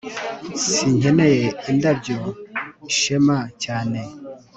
Sinkeneye 0.67 1.47
indabyo 1.69 2.17
ishema 2.91 3.37
cyane 3.63 3.99